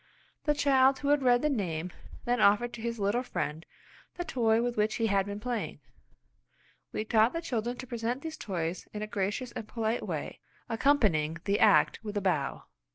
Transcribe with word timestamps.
The 0.45 0.55
child 0.55 0.97
who 0.97 1.09
had 1.09 1.21
read 1.21 1.43
the 1.43 1.49
name 1.51 1.91
then 2.25 2.41
offered 2.41 2.73
to 2.73 2.81
his 2.81 2.99
little 2.99 3.21
friend 3.21 3.63
the 4.15 4.23
toy 4.25 4.59
with 4.63 4.75
which 4.75 4.95
he 4.95 5.05
had 5.05 5.27
been 5.27 5.39
playing. 5.39 5.79
We 6.91 7.05
taught 7.05 7.33
the 7.33 7.39
children 7.43 7.77
to 7.77 7.85
present 7.85 8.23
these 8.23 8.35
toys 8.35 8.87
in 8.93 9.03
a 9.03 9.05
gracious 9.07 9.51
and 9.51 9.67
polite 9.67 10.01
way, 10.07 10.39
accompanying 10.67 11.37
the 11.45 11.59
act 11.59 12.03
with 12.03 12.17
a 12.17 12.21
bow. 12.21 12.63